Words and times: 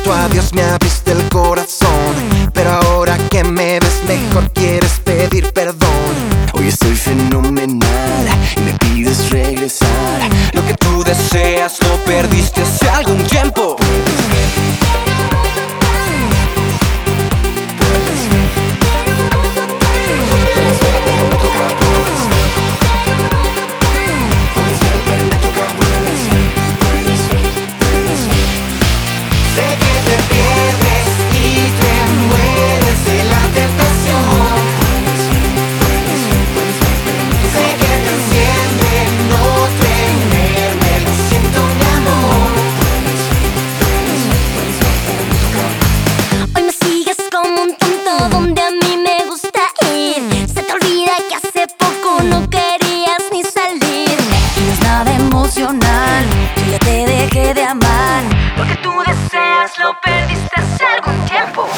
tanto 0.00 0.12
adiós 0.12 0.52
me 0.52 0.62
abriste 0.62 1.12
el 1.12 1.28
corazón. 1.28 2.14
Pero 2.52 2.70
ahora 2.70 3.16
que 3.30 3.44
me 3.44 3.78
ves 3.80 4.02
mejor 4.06 4.50
quieres 4.52 5.00
pedir 5.04 5.52
perdón. 5.52 5.90
Hoy 6.54 6.68
estoy 6.68 6.94
fenomenal 6.94 8.26
y 8.56 8.60
me 8.60 8.72
pides 8.74 9.30
regresar. 9.30 9.88
Lo 10.52 10.64
que 10.66 10.74
tú 10.74 11.02
deseas 11.04 11.78
lo 11.82 11.96
perdiste 12.04 12.62
hace 12.62 12.88
algún 12.88 13.22
tiempo. 13.24 13.76
emocional. 55.30 56.24
Yo 56.56 56.72
ya 56.72 56.78
te 56.78 57.06
dejé 57.06 57.54
de 57.54 57.64
amar. 57.64 58.22
Lo 58.56 58.64
que 58.66 58.76
tú 58.82 58.92
deseas 59.06 59.78
lo 59.78 59.94
perdiste 60.00 60.60
hace 60.60 60.84
algún 60.84 61.24
tiempo. 61.26 61.68